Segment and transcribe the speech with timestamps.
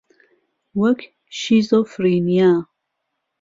[0.79, 0.99] وەک
[1.39, 2.51] شیزۆفرینیا